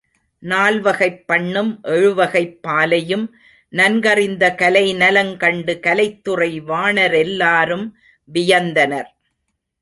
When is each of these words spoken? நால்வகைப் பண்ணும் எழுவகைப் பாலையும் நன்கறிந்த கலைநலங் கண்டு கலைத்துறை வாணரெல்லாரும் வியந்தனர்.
நால்வகைப் 0.39 1.27
பண்ணும் 1.27 1.79
எழுவகைப் 1.83 2.61
பாலையும் 2.61 3.35
நன்கறிந்த 3.69 4.55
கலைநலங் 4.57 5.37
கண்டு 5.37 5.79
கலைத்துறை 5.83 6.59
வாணரெல்லாரும் 6.67 7.91
வியந்தனர். 8.33 9.09